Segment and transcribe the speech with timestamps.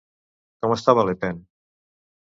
[0.65, 1.47] Com estava Le Pen?